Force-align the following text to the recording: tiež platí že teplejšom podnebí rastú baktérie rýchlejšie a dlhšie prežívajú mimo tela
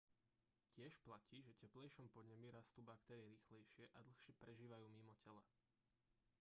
tiež 0.75 0.93
platí 1.05 1.37
že 1.47 1.53
teplejšom 1.63 2.07
podnebí 2.15 2.47
rastú 2.57 2.79
baktérie 2.89 3.29
rýchlejšie 3.37 3.85
a 3.95 3.99
dlhšie 4.05 4.33
prežívajú 4.41 4.87
mimo 4.97 5.13
tela 5.25 5.43